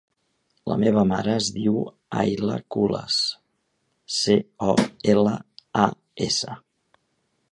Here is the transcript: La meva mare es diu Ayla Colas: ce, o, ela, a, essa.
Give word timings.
La 0.69 0.77
meva 0.83 1.01
mare 1.09 1.33
es 1.41 1.49
diu 1.57 1.75
Ayla 2.21 2.55
Colas: 2.75 3.17
ce, 4.21 4.39
o, 4.73 4.75
ela, 5.15 5.35
a, 5.85 5.87
essa. 6.29 6.57